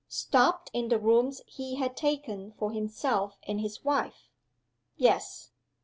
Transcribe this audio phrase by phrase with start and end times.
[0.07, 4.29] Stopped in the rooms he had taken for himself and his wife?"
[4.97, 5.51] "Yes."